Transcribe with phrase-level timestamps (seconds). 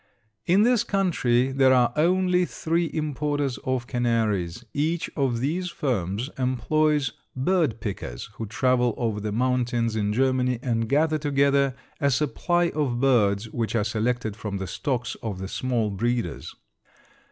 [0.47, 4.65] In this country there are only three importers of canaries.
[4.73, 10.89] Each of these firms employs "bird pickers" who travel over the mountains in Germany and
[10.89, 15.91] gather together a supply of birds which are selected from the stocks of the small
[15.91, 16.55] breeders.